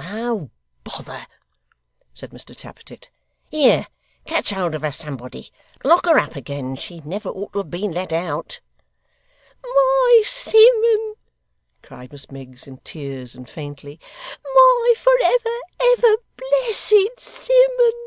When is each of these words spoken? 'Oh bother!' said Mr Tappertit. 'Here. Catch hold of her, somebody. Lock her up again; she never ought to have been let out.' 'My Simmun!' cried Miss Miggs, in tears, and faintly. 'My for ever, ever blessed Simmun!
'Oh 0.00 0.50
bother!' 0.84 1.26
said 2.14 2.30
Mr 2.30 2.54
Tappertit. 2.56 3.10
'Here. 3.50 3.88
Catch 4.26 4.50
hold 4.50 4.76
of 4.76 4.82
her, 4.82 4.92
somebody. 4.92 5.50
Lock 5.82 6.06
her 6.06 6.20
up 6.20 6.36
again; 6.36 6.76
she 6.76 7.00
never 7.00 7.28
ought 7.30 7.52
to 7.54 7.58
have 7.58 7.70
been 7.72 7.90
let 7.90 8.12
out.' 8.12 8.60
'My 9.64 10.22
Simmun!' 10.24 11.14
cried 11.82 12.12
Miss 12.12 12.30
Miggs, 12.30 12.68
in 12.68 12.76
tears, 12.76 13.34
and 13.34 13.50
faintly. 13.50 13.98
'My 14.44 14.94
for 14.96 15.18
ever, 15.20 15.58
ever 15.82 16.18
blessed 16.36 17.18
Simmun! 17.18 17.98